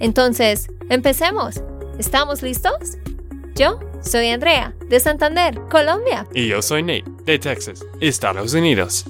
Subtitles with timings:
[0.00, 1.62] Entonces, empecemos.
[1.98, 2.98] ¿Estamos listos?
[3.54, 6.26] Yo soy Andrea, de Santander, Colombia.
[6.34, 9.04] Y yo soy Nate, de Texas, Estados Unidos.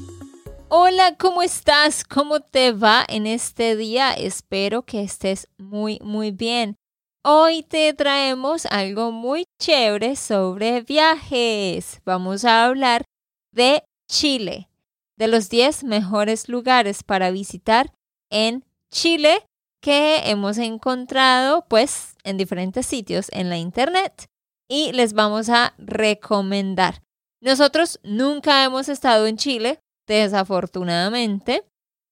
[0.69, 2.05] Hola, ¿cómo estás?
[2.05, 4.13] ¿Cómo te va en este día?
[4.13, 6.77] Espero que estés muy, muy bien.
[7.23, 12.03] Hoy te traemos algo muy chévere sobre viajes.
[12.05, 13.05] Vamos a hablar
[13.51, 14.69] de Chile,
[15.17, 17.93] de los 10 mejores lugares para visitar
[18.31, 19.47] en Chile
[19.85, 24.31] que hemos encontrado pues en diferentes sitios en la internet
[24.67, 27.03] y les vamos a recomendar.
[27.43, 31.67] Nosotros nunca hemos estado en Chile, desafortunadamente,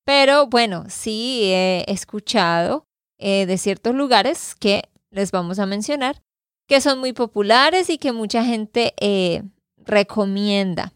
[0.05, 2.85] pero bueno, sí he escuchado
[3.19, 6.21] eh, de ciertos lugares que les vamos a mencionar,
[6.69, 9.45] que son muy populares y que mucha gente eh,
[9.79, 10.93] recomienda.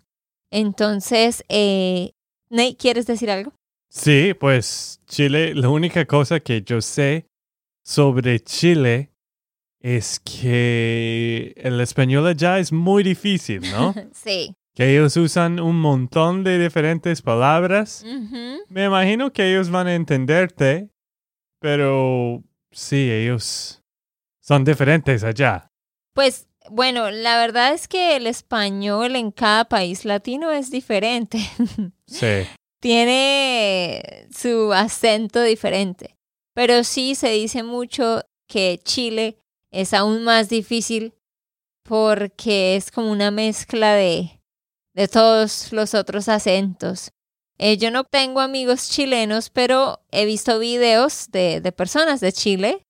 [0.50, 2.12] Entonces, eh,
[2.50, 3.54] Nate, ¿quieres decir algo?
[3.96, 7.26] Sí, pues Chile, la única cosa que yo sé
[7.82, 9.10] sobre Chile
[9.80, 13.94] es que el español allá es muy difícil, ¿no?
[14.12, 14.54] sí.
[14.74, 18.04] Que ellos usan un montón de diferentes palabras.
[18.68, 20.90] Me imagino que ellos van a entenderte,
[21.58, 23.82] pero sí, ellos
[24.42, 25.70] son diferentes allá.
[26.12, 31.38] Pues bueno, la verdad es que el español en cada país latino es diferente.
[32.08, 32.46] Sí.
[32.86, 36.16] Tiene su acento diferente.
[36.54, 39.40] Pero sí se dice mucho que Chile
[39.72, 41.12] es aún más difícil
[41.82, 44.40] porque es como una mezcla de,
[44.94, 47.10] de todos los otros acentos.
[47.58, 52.86] Eh, yo no tengo amigos chilenos, pero he visto videos de, de personas de Chile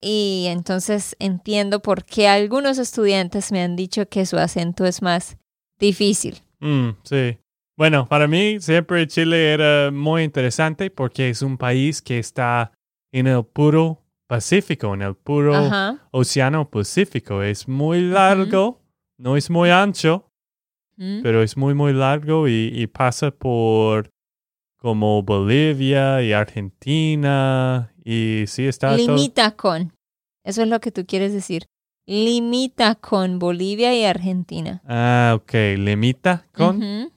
[0.00, 5.36] y entonces entiendo por qué algunos estudiantes me han dicho que su acento es más
[5.78, 6.40] difícil.
[6.60, 7.36] Mm, sí.
[7.76, 12.72] Bueno, para mí siempre Chile era muy interesante porque es un país que está
[13.12, 15.52] en el puro Pacífico, en el puro
[16.10, 17.42] Océano Pacífico.
[17.42, 18.80] Es muy largo,
[19.18, 20.32] no es muy ancho,
[20.96, 21.22] mm.
[21.22, 24.10] pero es muy, muy largo y, y pasa por
[24.78, 29.92] como Bolivia y Argentina y sí está Limita con.
[30.44, 31.66] Eso es lo que tú quieres decir.
[32.06, 34.80] Limita con Bolivia y Argentina.
[34.86, 35.52] Ah, ok.
[35.76, 37.12] Limita con.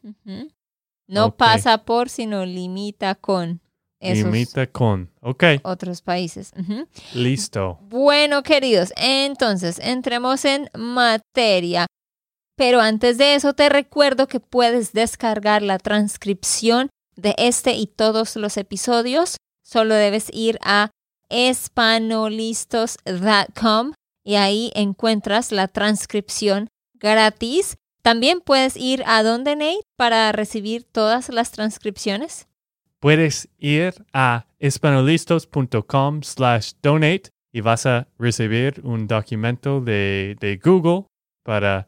[1.08, 3.62] No pasa por, sino limita con.
[4.00, 5.10] Esos limita con.
[5.22, 5.44] Ok.
[5.64, 6.52] Otros países.
[7.14, 7.80] Listo.
[7.84, 11.86] Bueno, queridos, entonces entremos en materia.
[12.56, 18.36] Pero antes de eso, te recuerdo que puedes descargar la transcripción de este y todos
[18.36, 19.38] los episodios.
[19.64, 20.90] Solo debes ir a
[21.30, 23.94] espanolistos.com
[24.30, 27.78] y ahí encuentras la transcripción gratis.
[28.04, 32.48] También puedes ir a donde Nate para recibir todas las transcripciones.
[33.00, 41.08] Puedes ir a espanolistos.com slash donate y vas a recibir un documento de, de Google
[41.44, 41.88] para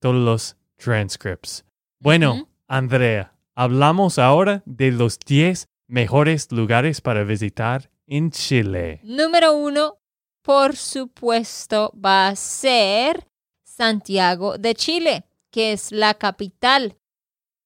[0.00, 1.64] todos los transcripts.
[1.98, 9.00] Bueno, Andrea, hablamos ahora de los 10 mejores lugares para visitar en Chile?
[9.02, 9.99] Número uno,
[10.42, 13.26] por supuesto, va a ser
[13.64, 16.96] Santiago de Chile, que es la capital.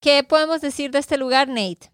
[0.01, 1.93] ¿Qué podemos decir de este lugar, Nate?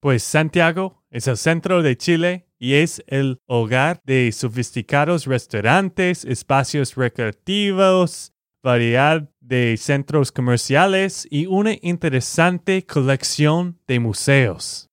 [0.00, 6.94] Pues Santiago es el centro de Chile y es el hogar de sofisticados restaurantes, espacios
[6.94, 14.88] recreativos, variedad de centros comerciales y una interesante colección de museos.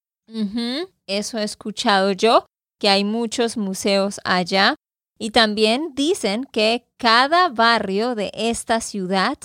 [1.07, 2.45] Eso he escuchado yo,
[2.79, 4.75] que hay muchos museos allá.
[5.19, 9.37] Y también dicen que cada barrio de esta ciudad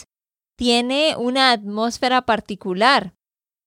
[0.56, 3.12] tiene una atmósfera particular,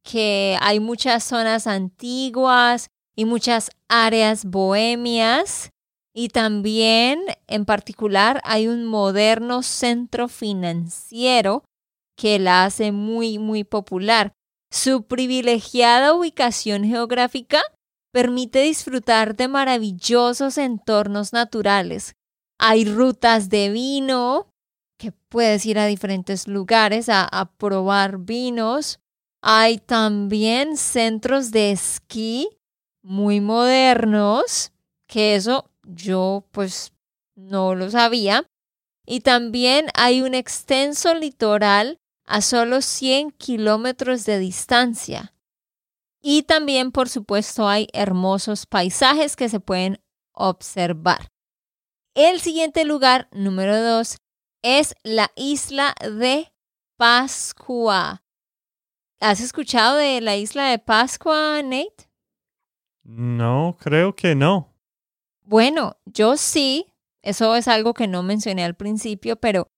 [0.03, 5.69] que hay muchas zonas antiguas y muchas áreas bohemias.
[6.15, 11.63] Y también, en particular, hay un moderno centro financiero
[12.17, 14.31] que la hace muy, muy popular.
[14.71, 17.61] Su privilegiada ubicación geográfica
[18.17, 22.15] permite disfrutar de maravillosos entornos naturales.
[22.57, 24.47] Hay rutas de vino,
[24.97, 28.99] que puedes ir a diferentes lugares a, probar vinos.
[29.43, 32.49] Hay también centros de esquí
[33.03, 34.71] muy modernos
[35.05, 36.93] que eso yo pues
[37.35, 38.49] no lo sabía.
[39.05, 45.35] Y también hay un extenso litoral a solo 100 kilómetros de distancia.
[46.29, 50.01] Y también, por supuesto, hay hermosos paisajes que se pueden
[50.33, 51.31] observar.
[52.15, 54.17] El siguiente lugar, número dos,
[54.61, 56.51] es la isla de
[56.97, 58.25] Pascua.
[59.21, 62.09] ¿Has escuchado de la isla de Pascua, Nate?
[63.03, 64.75] No, creo que no.
[65.45, 66.87] Bueno, yo sí.
[67.21, 69.69] Eso es algo que no mencioné al principio, pero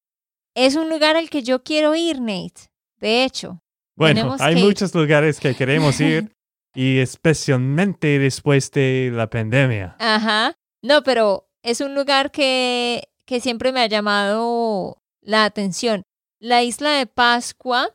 [0.55, 2.71] es un lugar al que yo quiero ir, Nate.
[2.97, 3.61] De hecho.
[3.95, 6.35] Bueno, hay muchos lugares que queremos ir
[6.79, 9.97] y especialmente después de la pandemia.
[9.99, 10.55] Ajá.
[10.81, 16.03] No, pero es un lugar que, que siempre me ha llamado la atención.
[16.39, 17.89] La isla de Pascua,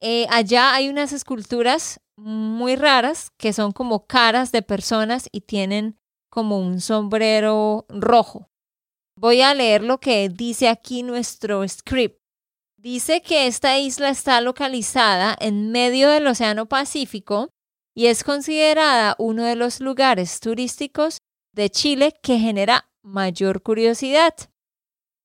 [0.00, 5.98] eh, allá hay unas esculturas muy raras que son como caras de personas y tienen
[6.30, 8.48] como un sombrero rojo.
[9.16, 12.22] Voy a leer lo que dice aquí nuestro script.
[12.76, 17.52] Dice que esta isla está localizada en medio del Océano Pacífico
[17.98, 21.18] y es considerada uno de los lugares turísticos
[21.52, 24.36] de Chile que genera mayor curiosidad,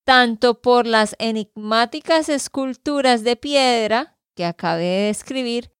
[0.03, 5.71] tanto por las enigmáticas esculturas de piedra que acabé de describir,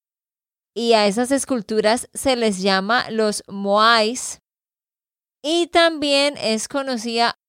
[0.72, 4.40] y a esas esculturas se les llama los moais,
[5.42, 7.40] y también es conocida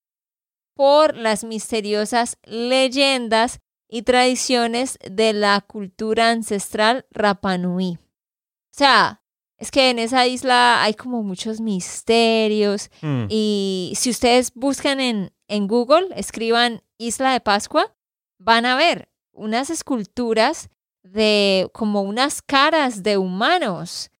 [0.74, 8.00] por las misteriosas leyendas y tradiciones de la cultura ancestral Rapanui.
[8.00, 9.22] O sea,
[9.58, 13.26] es que en esa isla hay como muchos misterios mm.
[13.28, 17.94] y si ustedes buscan en, en Google, escriban Isla de Pascua,
[18.38, 20.68] van a ver unas esculturas
[21.02, 24.10] de como unas caras de humanos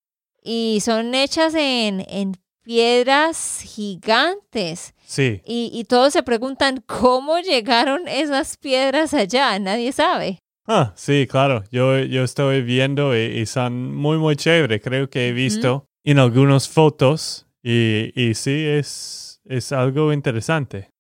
[0.42, 4.94] y son hechas en, en piedras gigantes.
[5.04, 5.42] Sí.
[5.44, 10.42] Y, y todos se preguntan cómo llegaron esas piedras allá, nadie sabe.
[10.66, 11.62] Ah, sí, claro.
[11.70, 14.80] Yo, yo estoy viendo y, son muy, muy chévere.
[14.80, 20.90] Creo que he visto en algunas fotos y, y sí, es, es algo interesante.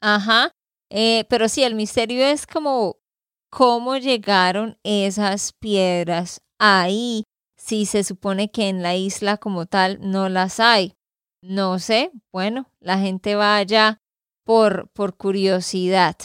[0.00, 0.50] Ajá.
[0.90, 2.98] Eh, pero sí, el misterio es como
[3.50, 7.24] cómo llegaron esas piedras ahí
[7.56, 10.94] si se supone que en la isla como tal no las hay.
[11.42, 13.98] No sé, bueno, la gente va allá
[14.44, 16.16] por, por curiosidad.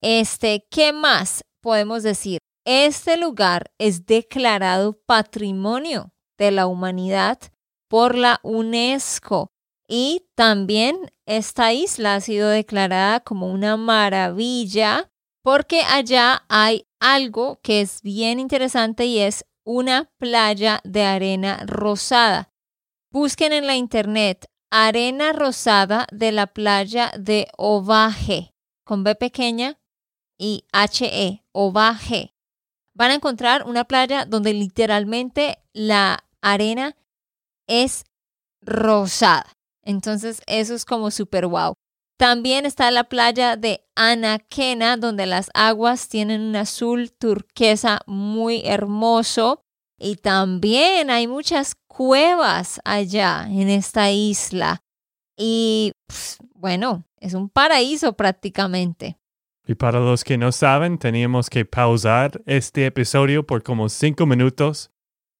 [0.00, 1.42] Este, ¿qué más?
[1.62, 7.38] Podemos decir, este lugar es declarado patrimonio de la humanidad
[7.88, 9.48] por la UNESCO
[9.88, 15.10] y también esta isla ha sido declarada como una maravilla
[15.42, 22.50] porque allá hay algo que es bien interesante y es una playa de arena rosada.
[23.10, 28.54] Busquen en la internet arena rosada de la playa de Ovaje
[28.84, 29.78] con B pequeña
[30.42, 32.32] y HE o G.
[32.94, 36.96] Van a encontrar una playa donde literalmente la arena
[37.68, 38.04] es
[38.60, 39.46] rosada.
[39.84, 41.74] Entonces eso es como súper wow.
[42.18, 49.60] También está la playa de Anaquena, donde las aguas tienen un azul turquesa muy hermoso.
[49.96, 54.82] Y también hay muchas cuevas allá en esta isla.
[55.36, 55.92] Y
[56.54, 59.21] bueno, es un paraíso prácticamente.
[59.66, 64.90] Y para los que no saben, teníamos que pausar este episodio por como cinco minutos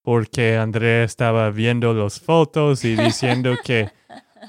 [0.03, 3.91] porque Andrea estaba viendo las fotos y diciendo que,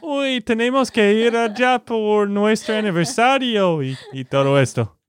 [0.01, 4.99] uy, tenemos que ir allá por nuestro aniversario y, y todo esto.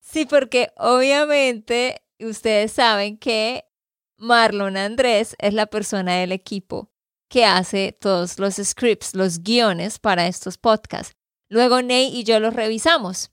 [0.00, 3.64] Sí, porque obviamente ustedes saben que
[4.18, 6.90] Marlon Andrés es la persona del equipo
[7.28, 11.14] que hace todos los scripts, los guiones para estos podcasts.
[11.48, 13.32] Luego Ney y yo los revisamos.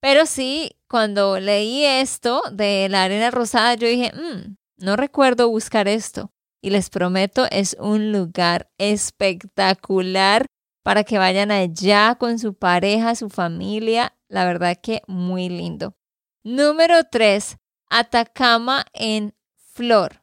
[0.00, 5.88] Pero sí, cuando leí esto de la arena rosada, yo dije, mm, no recuerdo buscar
[5.88, 6.32] esto.
[6.62, 10.46] Y les prometo, es un lugar espectacular
[10.82, 14.16] para que vayan allá con su pareja, su familia.
[14.28, 15.96] La verdad que muy lindo.
[16.44, 17.56] Número 3.
[17.90, 20.22] Atacama en flor.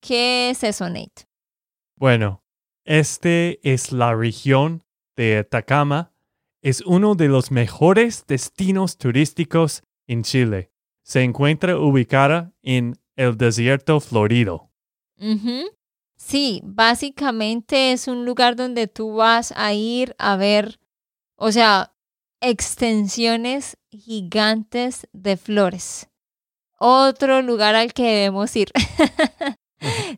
[0.00, 1.26] ¿Qué es eso, Nate?
[1.96, 2.44] Bueno,
[2.84, 4.84] este es la región
[5.16, 6.13] de Atacama
[6.64, 10.72] es uno de los mejores destinos turísticos en Chile.
[11.02, 14.70] Se encuentra ubicada en el desierto florido.
[16.16, 20.80] Sí, básicamente es un lugar donde tú vas a ir a ver,
[21.36, 21.92] o sea,
[22.40, 26.08] extensiones gigantes de flores.
[26.78, 28.72] Otro lugar al que debemos ir.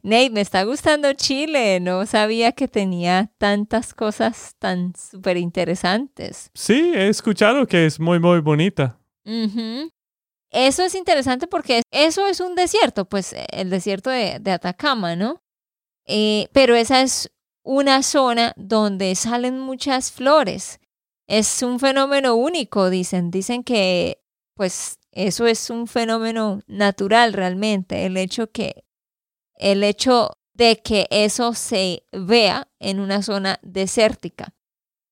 [0.02, 1.80] Nate, me está gustando Chile.
[1.80, 6.50] No sabía que tenía tantas cosas tan súper interesantes.
[6.54, 8.98] Sí, he escuchado que es muy, muy bonita.
[10.50, 15.42] Eso es interesante porque eso es un desierto, pues el desierto de, Atacama, ¿no?
[16.06, 17.30] Eh, pero esa es
[17.64, 20.78] una zona donde salen muchas flores.
[21.26, 23.30] Es un fenómeno único, dicen.
[23.32, 24.22] Dicen que,
[24.54, 28.06] pues, eso es un fenómeno natural realmente.
[28.06, 28.84] El hecho que,
[29.56, 34.54] el hecho de que eso se vea en una zona desértica.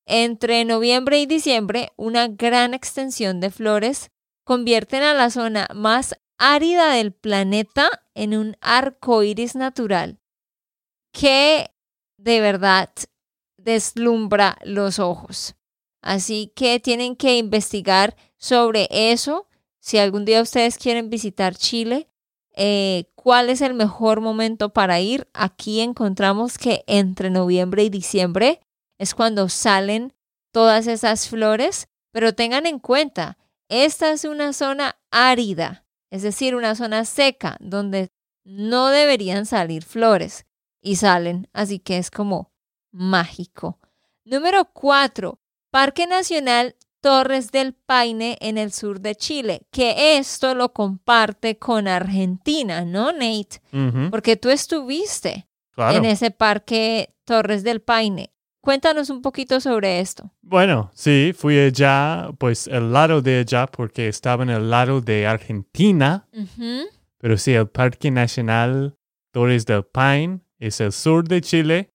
[0.07, 4.11] Entre noviembre y diciembre, una gran extensión de flores
[4.45, 10.21] convierten a la zona más árida del planeta en un arco iris natural
[11.13, 11.71] que
[12.19, 12.91] de verdad
[13.57, 15.55] deslumbra los ojos.
[16.03, 19.49] Así que tienen que investigar sobre eso.
[19.81, 22.11] Si algún día ustedes quieren visitar Chile,
[22.57, 25.29] eh, ¿cuál es el mejor momento para ir?
[25.35, 28.61] Aquí encontramos que entre noviembre y diciembre
[28.99, 30.13] es cuando salen
[30.53, 36.77] todas esas flores, pero tengan en cuenta, esta es una zona árida, es decir, una
[36.77, 38.13] zona seca donde
[38.45, 40.47] no deberían salir flores
[40.81, 42.53] y salen, así que es como
[42.93, 43.81] mágico.
[44.25, 50.73] Número cuatro, Parque Nacional Torres del Paine en el sur de Chile, que esto lo
[50.73, 53.61] comparte con Argentina, ¿no, Nate?
[54.11, 55.47] Porque tú estuviste
[55.77, 58.33] en ese parque Torres del Paine.
[58.63, 60.31] Cuéntanos un poquito sobre esto.
[60.41, 65.27] Bueno, sí, fui allá, pues el lado de allá, porque estaba en el lado de
[65.27, 66.27] Argentina.
[67.19, 68.97] Pero sí, el Parque Nacional
[69.31, 71.93] Torres del Paine es el sur de Chile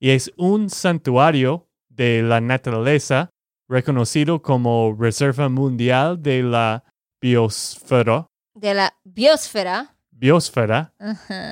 [0.00, 3.30] y es un santuario de la naturaleza
[3.70, 6.82] reconocido como Reserva Mundial de la
[7.20, 8.26] Biosfera.
[8.54, 9.94] De la biosfera.
[10.10, 10.92] Biosfera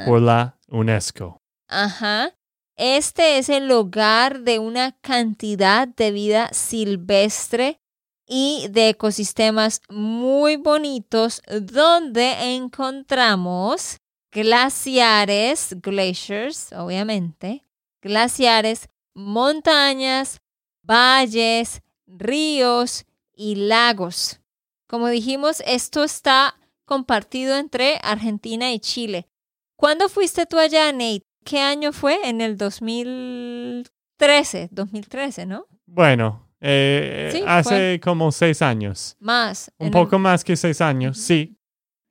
[0.05, 1.41] por la UNESCO.
[1.69, 2.35] Ajá.
[2.77, 7.81] Este es el hogar de una cantidad de vida silvestre
[8.27, 13.99] y de ecosistemas muy bonitos donde encontramos
[14.33, 17.65] glaciares, glaciers, obviamente,
[18.03, 20.41] glaciares, montañas,
[20.83, 24.41] valles, ríos y lagos.
[24.89, 29.29] Como dijimos, esto está compartido entre Argentina y Chile.
[29.77, 31.23] ¿Cuándo fuiste tú allá, Nate?
[31.45, 32.19] ¿Qué año fue?
[32.25, 35.67] En el 2013, 2013, ¿no?
[35.87, 39.17] Bueno, eh, hace como seis años.
[39.21, 39.71] Más.
[39.79, 41.59] Un poco más que seis años, sí.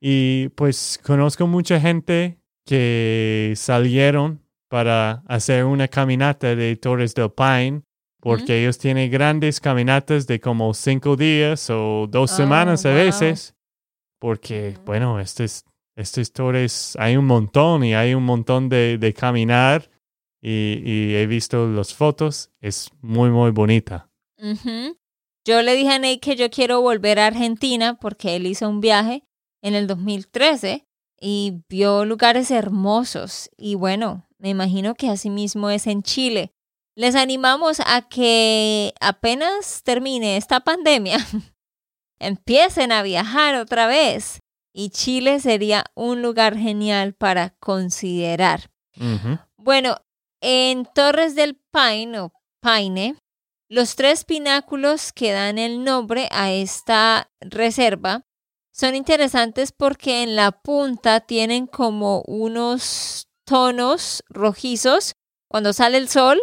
[0.00, 7.82] Y pues conozco mucha gente que salieron para hacer una caminata de Torres del Paine,
[8.20, 13.54] porque ellos tienen grandes caminatas de como cinco días o dos oh, semanas a veces,
[14.18, 15.64] porque, bueno, este es
[15.98, 19.90] estas historias hay un montón y hay un montón de, caminar
[20.40, 22.52] y, he visto las fotos.
[22.60, 24.08] Es muy, muy bonita.
[25.44, 28.80] Yo le dije a Nate que yo quiero volver a Argentina porque él hizo un
[28.80, 29.24] viaje
[29.60, 30.86] en el 2013
[31.20, 33.50] y vio lugares hermosos.
[33.56, 36.52] Y bueno, me imagino que así mismo es en Chile.
[36.98, 41.18] Les animamos a que apenas termine esta pandemia,
[42.18, 44.40] empiecen a viajar otra vez
[44.72, 48.72] y Chile sería un lugar genial para considerar.
[49.56, 49.98] Bueno,
[50.40, 53.14] en Torres del Paine o Paine,
[53.68, 58.26] los tres pináculos que dan el nombre a esta reserva
[58.72, 65.14] son interesantes porque en la punta tienen como unos tonos rojizos.
[65.48, 66.40] Cuando sale el sol,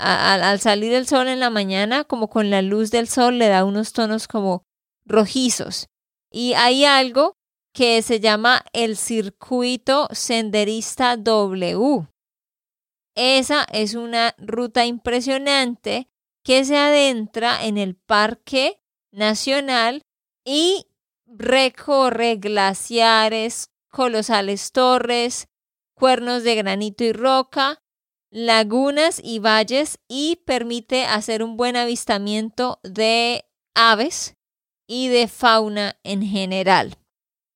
[0.00, 3.64] al salir el sol en la mañana, como con la luz del sol, le da
[3.64, 4.64] unos tonos como
[5.04, 5.88] rojizos.
[6.30, 7.36] Y hay algo
[7.72, 12.06] que se llama el Circuito Senderista W.
[13.14, 16.08] Esa es una ruta impresionante
[16.42, 18.80] que se adentra en el Parque
[19.12, 20.04] Nacional
[20.44, 20.86] y
[21.26, 25.48] recorre glaciares, colosales torres,
[25.94, 27.79] cuernos de granito y roca,
[28.30, 33.44] lagunas y valles y permite hacer un buen avistamiento de
[33.74, 34.36] aves
[34.86, 36.96] y de fauna en general.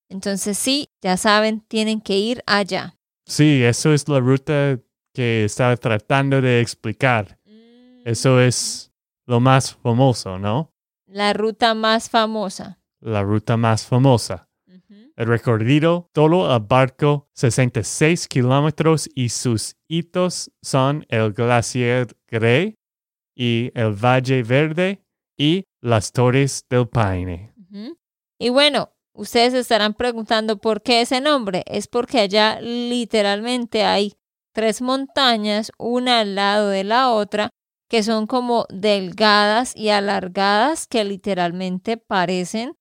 [0.09, 2.97] Entonces sí, ya saben, tienen que ir allá.
[3.27, 4.79] Sí, eso es la ruta
[5.13, 7.39] que estaba tratando de explicar.
[8.05, 8.93] Eso es
[9.27, 10.73] lo más famoso, ¿no?
[11.07, 12.79] La ruta más famosa.
[13.01, 14.49] La ruta más famosa.
[15.17, 22.75] El recorrido todo abarca 66 kilómetros y sus hitos son el Glaciar Grey
[23.37, 25.05] y el Valle Verde
[25.39, 27.55] y las Torres del Paine.
[28.41, 31.63] Y bueno, ustedes estarán preguntando por qué ese nombre.
[31.67, 34.15] Es porque allá literalmente hay
[34.53, 37.51] tres montañas, una al lado de la otra,
[37.89, 42.75] que son como delgadas y alargadas, que literalmente parecen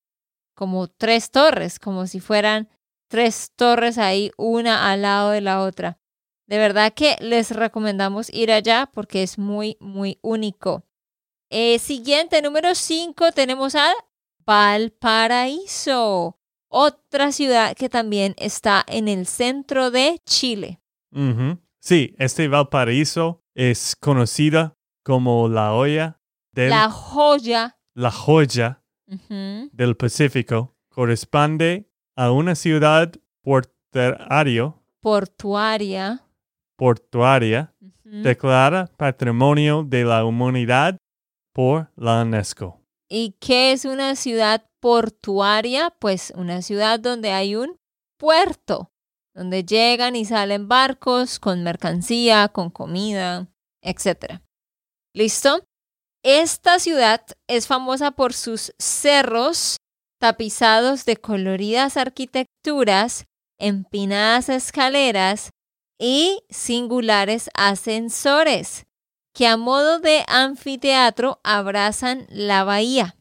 [0.53, 2.69] como tres torres, como si fueran
[3.07, 5.99] tres torres ahí, una al lado de la otra.
[6.47, 10.83] De verdad que les recomendamos ir allá porque es muy, muy único.
[11.49, 13.91] Eh, siguiente, número 5, tenemos a
[14.45, 20.81] Valparaíso, otra ciudad que también está en el centro de Chile.
[21.79, 26.19] Sí, este Valparaíso es conocida como la olla
[26.51, 26.71] del...
[26.71, 27.77] La joya.
[27.93, 30.75] La joya del Pacífico.
[30.89, 36.21] Corresponde a una ciudad portuario, portuaria.
[36.75, 37.73] Portuaria.
[38.03, 40.97] Declara Patrimonio de la Humanidad
[41.51, 42.79] por la UNESCO.
[43.09, 45.95] ¿Y qué es una ciudad portuaria?
[45.99, 47.77] Pues una ciudad donde hay un
[48.19, 48.91] puerto
[49.33, 53.47] donde llegan y salen barcos con mercancía, con comida,
[53.81, 54.41] etc.
[55.13, 55.65] ¿Listo?
[56.23, 59.75] Esta ciudad es famosa por sus cerros
[60.21, 63.25] tapizados de coloridas arquitecturas,
[63.59, 65.49] empinadas escaleras
[65.99, 68.85] y singulares ascensores
[69.33, 73.17] que a modo de anfiteatro abrazan la bahía.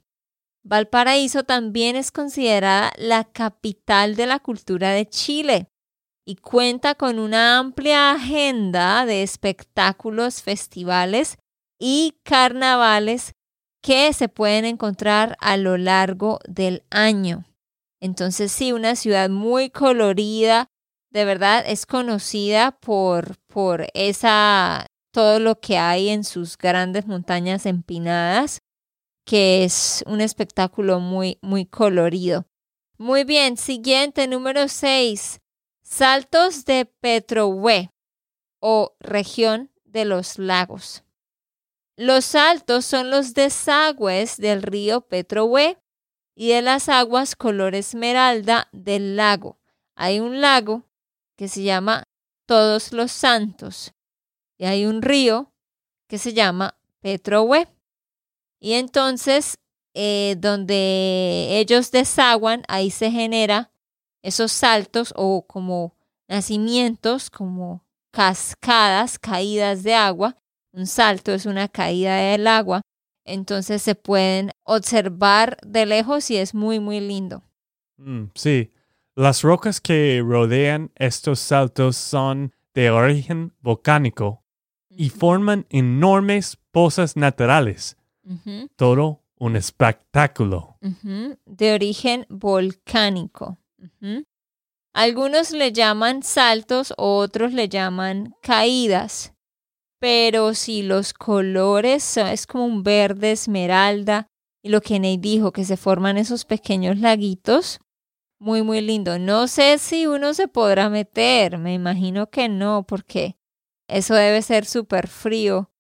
[0.63, 5.67] Valparaíso también es considerada la capital de la cultura de Chile
[6.25, 11.37] y cuenta con una amplia agenda de espectáculos, festivales
[11.85, 13.35] y carnavales
[13.83, 17.45] que se pueden encontrar a lo largo del año.
[18.01, 20.69] Entonces sí, una ciudad muy colorida,
[21.11, 27.67] de verdad es conocida por, por esa, todo lo que hay en sus grandes montañas
[27.67, 28.61] empinadas,
[29.27, 32.47] que es un espectáculo muy, muy colorido.
[32.97, 35.41] Muy bien, siguiente, número 6.
[35.83, 37.91] Saltos de Petrohue
[38.61, 41.03] o región de los lagos.
[41.97, 45.79] Los saltos son los desagües del río Petrohue
[46.35, 49.59] y de las aguas color esmeralda del lago.
[49.95, 50.85] Hay un lago
[51.37, 52.05] que se llama
[52.47, 53.93] Todos los Santos
[54.57, 55.53] y hay un río
[56.09, 57.69] que se llama Petrohue.
[58.61, 59.59] Y entonces,
[59.93, 63.73] eh, donde ellos desaguan, ahí se genera
[64.23, 65.97] esos saltos o como
[66.29, 70.42] nacimientos, como cascadas, caídas de agua.
[70.73, 72.83] Un salto es una caída del agua.
[73.25, 77.43] Entonces se pueden observar de lejos y es muy, muy lindo.
[77.99, 78.73] Mm, sí,
[79.15, 84.43] las rocas que rodean estos saltos son de origen volcánico
[84.89, 87.97] y forman enormes pozas naturales.
[88.77, 90.79] Todo un espectáculo.
[91.45, 93.59] De origen volcánico.
[94.95, 99.32] Algunos le llaman saltos, otros le llaman caídas.
[100.03, 104.27] Pero si los colores son, es como un verde esmeralda
[104.61, 107.79] y lo que Ney dijo, que se forman esos pequeños laguitos,
[108.41, 109.21] muy, muy lindo.
[109.21, 113.37] No sé si uno se podrá meter, me imagino que no, porque
[113.89, 115.71] eso debe ser súper frío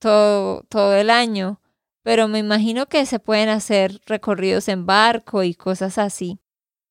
[0.00, 1.60] todo, todo el año,
[2.02, 6.40] pero me imagino que se pueden hacer recorridos en barco y cosas así.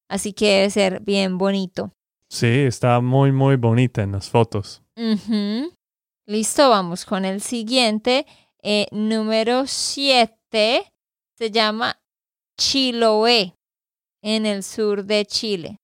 [0.07, 1.93] Así que debe ser bien bonito.
[2.29, 4.83] Sí, está muy, muy bonita en las fotos.
[6.27, 8.25] Listo, vamos con el siguiente.
[8.63, 10.91] Eh, número 7
[11.37, 12.01] se llama
[12.57, 13.55] Chiloé,
[14.23, 15.77] en el sur de Chile.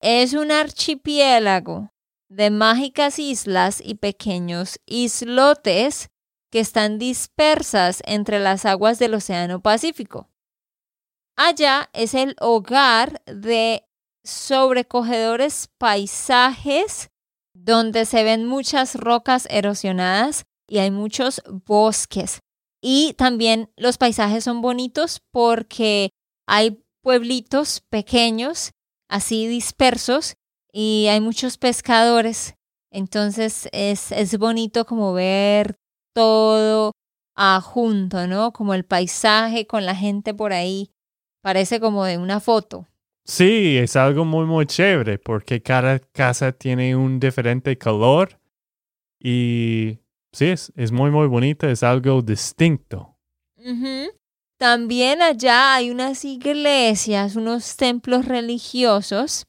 [0.00, 1.90] Es un archipiélago
[2.30, 6.08] de mágicas islas y pequeños islotes
[6.50, 10.30] que están dispersas entre las aguas del Océano Pacífico.
[11.36, 13.86] Allá es el hogar de
[14.24, 17.10] sobrecogedores paisajes
[17.64, 22.40] donde se ven muchas rocas erosionadas y hay muchos bosques.
[22.80, 26.10] Y también los paisajes son bonitos porque
[26.46, 28.72] hay pueblitos pequeños,
[29.08, 30.34] así dispersos,
[30.72, 32.54] y hay muchos pescadores.
[32.90, 35.76] Entonces es, es bonito como ver
[36.14, 36.92] todo
[37.36, 38.52] a junto, ¿no?
[38.52, 40.90] Como el paisaje con la gente por ahí
[41.42, 42.86] Parece como de una foto.
[43.28, 48.40] Sí, es algo muy, muy chévere porque cada casa tiene un diferente color
[49.20, 49.98] y
[50.32, 53.18] sí, es, es muy, muy bonita, es algo distinto.
[54.58, 59.46] También allá hay unas iglesias, unos templos religiosos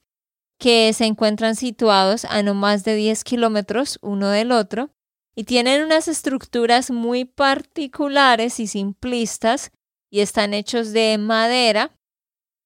[0.58, 4.90] que se encuentran situados a no más de 10 kilómetros uno del otro
[5.34, 9.70] y tienen unas estructuras muy particulares y simplistas
[10.10, 11.96] y están hechos de madera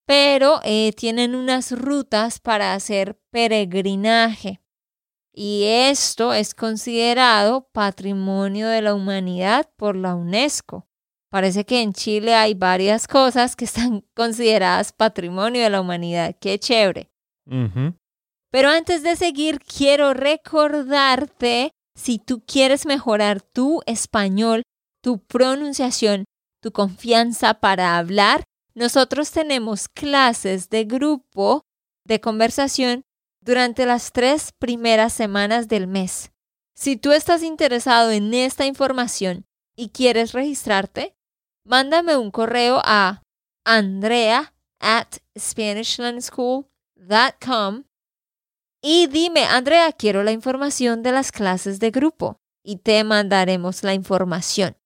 [0.07, 4.61] pero eh, tienen unas rutas para hacer peregrinaje.
[5.33, 10.87] Y esto es considerado patrimonio de la humanidad por la UNESCO.
[11.31, 16.37] Parece que en Chile hay varias cosas que están consideradas patrimonio de la humanidad.
[16.41, 17.11] Qué chévere.
[18.51, 24.63] Pero antes de seguir, quiero recordarte, si tú quieres mejorar tu español,
[25.03, 26.25] tu pronunciación,
[26.63, 31.65] tu confianza para hablar, nosotros tenemos clases de grupo
[32.05, 33.05] de conversación
[33.41, 36.33] durante las tres primeras semanas del mes.
[36.75, 41.15] Si tú estás interesado en esta información y quieres registrarte,
[41.65, 43.23] mándame un correo a
[43.65, 47.85] andrea at SpanishLandSchool.com
[48.87, 53.95] y dime, Andrea, quiero la información de las clases de grupo y te mandaremos la
[53.95, 54.77] información.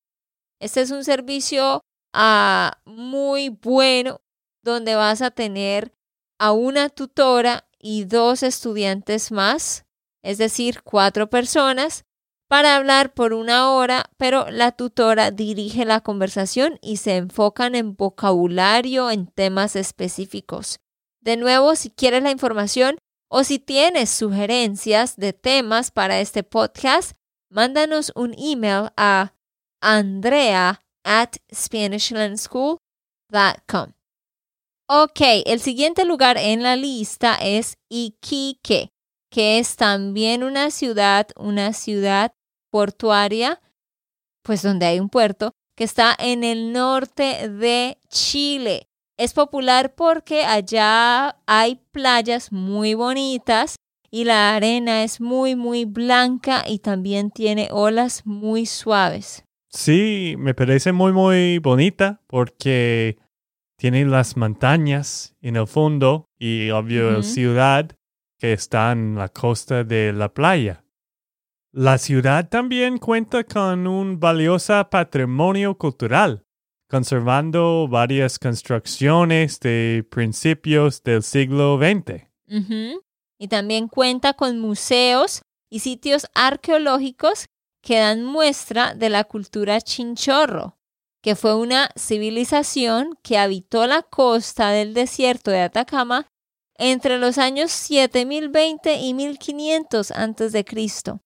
[0.61, 4.21] Este es un servicio ah, muy bueno
[4.63, 5.93] donde vas a tener
[6.39, 9.87] a una tutora y dos estudiantes más,
[10.23, 12.05] es decir, cuatro personas,
[12.49, 17.95] para hablar por una hora, pero la tutora dirige la conversación y se enfocan en
[17.95, 20.81] vocabulario, en temas específicos.
[21.21, 22.97] De nuevo, si quieres la información
[23.29, 27.13] o si tienes sugerencias de temas para este podcast,
[27.51, 29.35] mándanos un email a
[29.83, 33.93] andrea at SpanishLandSchool.com.
[34.91, 38.91] Ok, el siguiente lugar en la lista es Iquique,
[39.31, 42.33] que es también una ciudad, una ciudad
[42.71, 43.61] portuaria,
[44.43, 48.89] pues donde hay un puerto, que está en el norte de Chile.
[49.19, 53.77] Es popular porque allá hay playas muy bonitas
[54.11, 59.45] y la arena es muy, muy blanca y también tiene olas muy suaves.
[59.71, 63.19] Sí, me parece muy, muy bonita porque
[63.77, 67.97] tiene las montañas en el fondo y obvio la ciudad
[68.39, 70.85] que está en la costa de la playa.
[71.73, 76.45] La ciudad también cuenta con un valioso patrimonio cultural,
[76.89, 82.25] conservando varias construcciones de principios del siglo XX.
[83.39, 87.47] Y también cuenta con museos y sitios arqueológicos
[87.81, 90.79] que dan muestra de la cultura chinchorro
[91.21, 96.27] que fue una civilización que habitó la costa del desierto de Atacama
[96.77, 101.21] entre los años 7020 y 1500 antes de Cristo.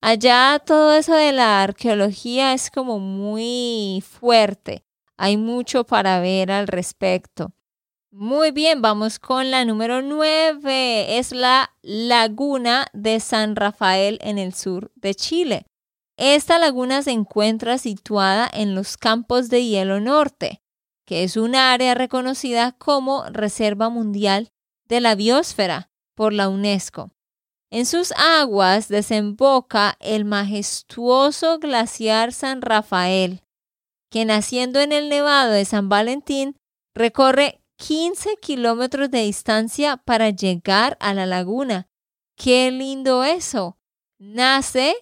[0.00, 4.84] Allá todo eso de la arqueología es como muy fuerte.
[5.16, 7.52] Hay mucho para ver al respecto.
[8.10, 11.18] Muy bien, vamos con la número 9.
[11.18, 15.67] Es la laguna de San Rafael en el sur de Chile.
[16.18, 20.60] Esta laguna se encuentra situada en los campos de hielo norte,
[21.06, 24.50] que es un área reconocida como Reserva Mundial
[24.88, 27.12] de la Biosfera por la UNESCO.
[27.70, 33.44] En sus aguas desemboca el majestuoso glaciar San Rafael,
[34.10, 36.56] que naciendo en el Nevado de San Valentín
[36.96, 41.86] recorre 15 kilómetros de distancia para llegar a la laguna.
[42.36, 43.78] ¡Qué lindo eso!
[44.18, 44.96] Nace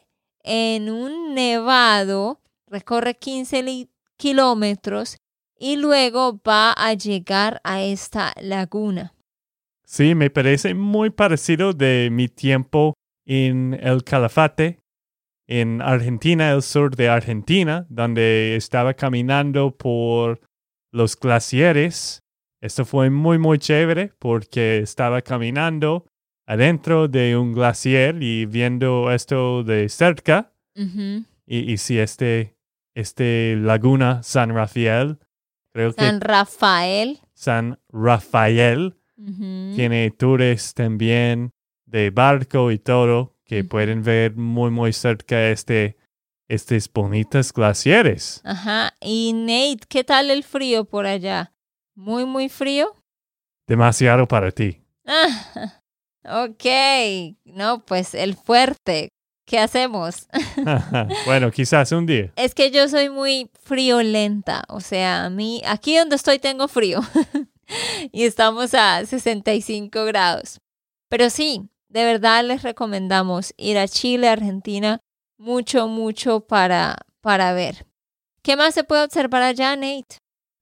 [0.47, 5.19] en un nevado, recorre 15 kilómetros
[5.59, 9.13] y luego va a llegar a esta laguna.
[9.85, 12.95] Sí, me parece muy parecido de mi tiempo
[13.27, 14.79] en el Calafate,
[15.49, 20.41] en Argentina, el sur de Argentina, donde estaba caminando por
[20.93, 22.21] los glaciares.
[22.61, 26.07] Esto fue muy, muy chévere porque estaba caminando
[26.47, 30.53] adentro de un glaciar y viendo esto de cerca.
[31.47, 32.57] y, si este,
[32.95, 35.19] este laguna San Rafael,
[35.73, 36.05] creo que...
[36.05, 37.21] San Rafael.
[37.35, 38.97] San Rafael
[39.75, 41.53] tiene tours también
[41.87, 45.97] de barco y todo que pueden ver muy, muy cerca este,
[46.49, 48.41] estos bonitos glaciares.
[48.45, 48.93] Ajá.
[49.01, 51.53] Y Nate, ¿qué tal el frío por allá?
[51.95, 52.95] ¿Muy, muy frío?
[53.67, 54.83] Demasiado para ti.
[55.07, 55.81] Ah,
[56.29, 56.65] Ok,
[57.45, 59.11] no, pues el fuerte.
[59.47, 60.27] ¿Qué hacemos?
[61.27, 62.33] bueno, quizás un día.
[62.37, 67.01] Es que yo soy muy friolenta, o sea, a mí, aquí donde estoy tengo frío
[68.13, 70.59] y estamos a 65 grados.
[71.09, 75.01] Pero sí, de verdad les recomendamos ir a Chile, Argentina,
[75.39, 77.87] mucho, mucho para, para ver.
[78.43, 80.19] ¿Qué más se puede observar allá, Nate?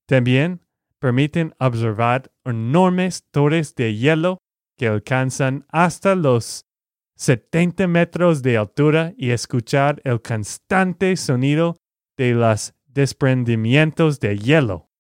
[0.07, 0.61] También
[0.98, 4.38] permiten observar enormes torres de hielo
[4.77, 6.67] que alcanzan hasta los
[7.17, 11.77] 70 metros de altura y escuchar el constante sonido
[12.17, 14.91] de los desprendimientos de hielo.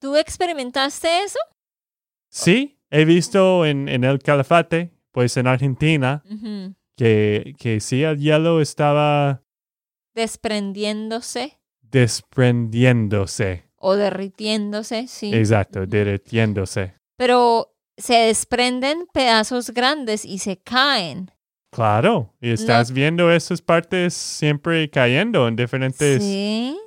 [0.00, 1.38] ¿Tú experimentaste eso?
[2.30, 6.22] Sí, he visto en, el Calafate, pues en Argentina,
[6.96, 9.42] que, que sí el hielo estaba...
[10.14, 11.58] Desprendiéndose.
[11.82, 13.70] Desprendiéndose.
[13.76, 15.34] O derritiéndose, sí.
[15.34, 16.94] Exacto, derritiéndose.
[17.16, 21.30] Pero se desprenden pedazos grandes y se caen.
[21.72, 26.20] Claro, y estás viendo esas partes siempre cayendo en diferentes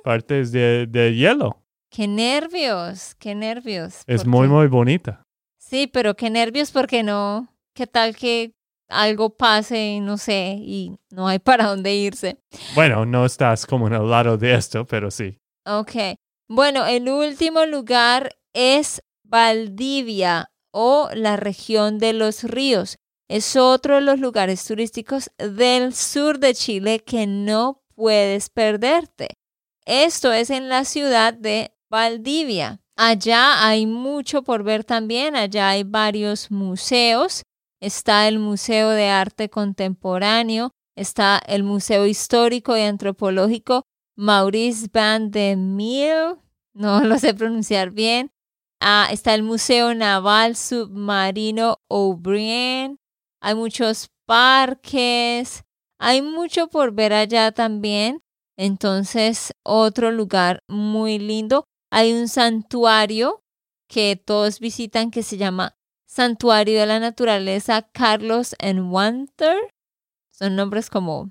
[0.04, 1.62] partes de, hielo.
[1.90, 4.02] Qué nervios, qué nervios.
[4.06, 5.22] Es muy, muy bonita.
[5.58, 8.52] Sí, pero qué nervios porque no, qué tal que
[8.90, 12.36] algo pase, no sé, y no hay para dónde irse.
[12.74, 15.38] Bueno, no estás como en el lado de esto, pero sí.
[15.64, 16.18] Ok.
[16.46, 22.96] Bueno, el último lugar es Valdivia o la región de los ríos.
[23.28, 29.28] Es otro de los lugares turísticos del sur de Chile que no puedes perderte.
[29.86, 32.80] Esto es en la ciudad de Valdivia.
[32.96, 37.44] Allá hay mucho por ver también, allá hay varios museos.
[37.80, 43.84] Está el Museo de Arte Contemporáneo, está el Museo Histórico y Antropológico
[44.16, 46.36] Maurice Van de Mille,
[46.72, 48.30] no lo sé pronunciar bien.
[48.86, 52.98] Ah, está el Museo Naval Submarino O'Brien,
[53.40, 55.64] hay muchos parques,
[55.98, 58.20] hay mucho por ver allá también.
[58.58, 61.64] Entonces, otro lugar muy lindo.
[61.90, 63.42] Hay un santuario
[63.88, 69.56] que todos visitan que se llama Santuario de la Naturaleza Carlos en Wanter.
[70.30, 71.30] Son nombres como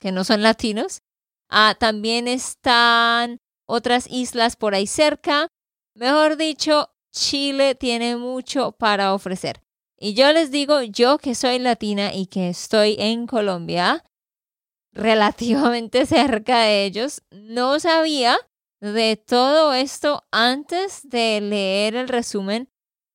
[0.00, 1.02] que no son latinos.
[1.48, 5.46] Ah, también están otras islas por ahí cerca.
[5.94, 9.62] Mejor dicho, Chile tiene mucho para ofrecer.
[9.98, 14.04] Y yo les digo, yo que soy latina y que estoy en Colombia,
[14.92, 18.36] relativamente cerca de ellos, no sabía
[18.80, 22.68] de todo esto antes de leer el resumen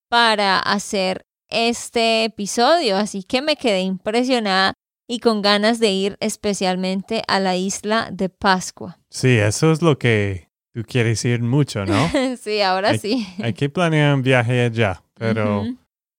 [0.10, 2.96] para hacer este episodio.
[2.96, 4.74] Así que me quedé impresionada
[5.10, 9.00] y con ganas de ir especialmente a la isla de Pascua.
[9.10, 10.47] Sí, eso es lo que
[10.78, 12.08] tú quieres ir mucho, ¿no?
[12.40, 13.26] sí, ahora sí.
[13.42, 15.66] Hay que planear un viaje allá, pero...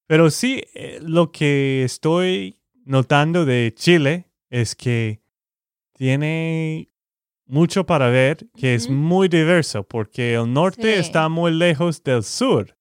[0.09, 5.21] Pero sí, eh, lo que estoy notando de Chile es que
[5.93, 6.89] tiene
[7.47, 12.77] mucho para ver, que es muy diverso, porque el norte está muy lejos del sur,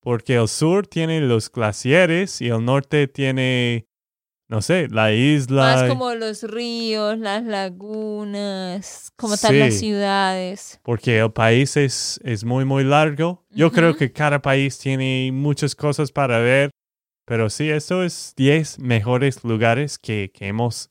[0.00, 3.86] porque el sur tiene los glaciares y el norte tiene,
[4.48, 5.62] no sé, la isla.
[5.62, 10.80] Más como los ríos, las lagunas, como tal las ciudades.
[10.82, 13.44] Porque el país es, es muy, muy largo.
[13.50, 16.70] Yo creo que cada país tiene muchas cosas para ver,
[17.26, 20.88] pero sí, eso es 10 mejores lugares que, hemos,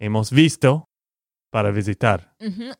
[0.00, 0.88] hemos visto
[1.52, 2.34] para visitar.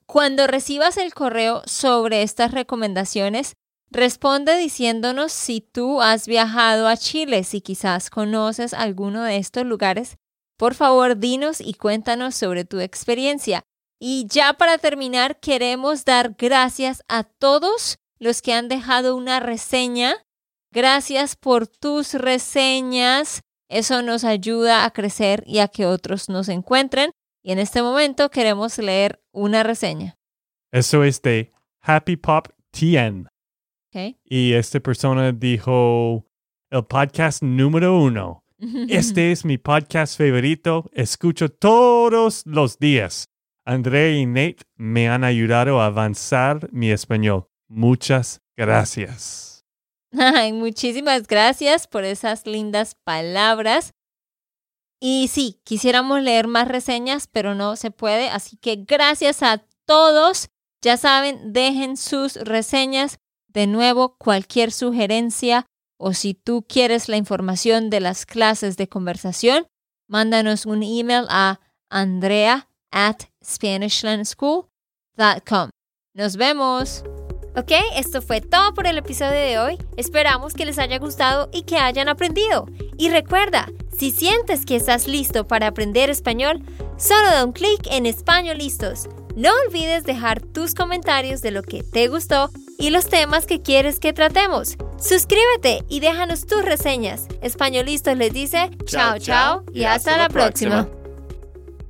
[0.07, 3.54] Cuando recibas el correo sobre estas recomendaciones,
[3.90, 10.16] responde diciéndonos si tú has viajado a Chile, si quizás conoces alguno de estos lugares.
[10.56, 13.62] Por favor, dinos y cuéntanos sobre tu experiencia.
[14.00, 20.16] Y ya para terminar, queremos dar gracias a todos los que han dejado una reseña.
[20.72, 23.42] Gracias por tus reseñas.
[23.68, 27.10] Eso nos ayuda a crecer y a que otros nos encuentren.
[27.42, 30.16] Y en este momento queremos leer una reseña.
[30.72, 33.28] Eso es de Happy Pop TN.
[34.24, 36.26] Y esta persona dijo,
[36.70, 38.44] el podcast número uno.
[38.88, 40.90] Este es mi podcast favorito.
[40.92, 43.28] Escucho todos los días.
[43.64, 47.48] André y Nate me han ayudado a avanzar mi español.
[47.68, 49.64] Muchas gracias.
[50.12, 53.94] Ay, muchísimas gracias por esas lindas palabras.
[55.00, 58.28] Y sí, quisiéramos leer más reseñas, pero no se puede.
[58.28, 60.48] Así que gracias a todos.
[60.83, 63.18] Ya saben, dejen sus reseñas.
[63.54, 65.64] De nuevo, cualquier sugerencia
[65.96, 69.68] o si tú quieres la información de las clases de conversación,
[70.08, 75.70] mándanos un email a andrea at SpanishLandSchool.com.
[76.14, 77.04] Nos vemos.
[77.56, 79.78] Ok, esto fue todo por el episodio de hoy.
[79.96, 82.66] Esperamos que les haya gustado y que hayan aprendido.
[82.98, 86.64] Y recuerda, si sientes que estás listo para aprender español,
[86.96, 89.06] solo da un clic en Español Listos.
[89.36, 93.98] No olvides dejar tus comentarios de lo que te gustó y los temas que quieres
[93.98, 94.76] que tratemos.
[94.98, 97.26] Suscríbete y déjanos tus reseñas.
[97.42, 100.88] Españolistas les dice chao chao y hasta, la próxima.